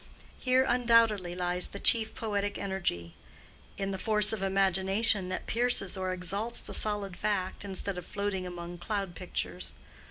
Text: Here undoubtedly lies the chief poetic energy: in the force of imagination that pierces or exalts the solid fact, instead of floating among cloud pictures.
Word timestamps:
Here 0.39 0.65
undoubtedly 0.67 1.35
lies 1.35 1.67
the 1.67 1.79
chief 1.79 2.15
poetic 2.15 2.57
energy: 2.57 3.13
in 3.77 3.91
the 3.91 3.99
force 3.99 4.33
of 4.33 4.41
imagination 4.41 5.29
that 5.29 5.45
pierces 5.45 5.95
or 5.95 6.11
exalts 6.11 6.59
the 6.59 6.73
solid 6.73 7.15
fact, 7.15 7.63
instead 7.63 7.99
of 7.99 8.05
floating 8.07 8.47
among 8.47 8.79
cloud 8.79 9.13
pictures. 9.13 9.73